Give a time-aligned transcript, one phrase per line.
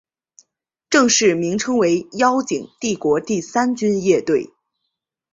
[0.89, 4.51] 正式名称为妖精帝国第三军乐队。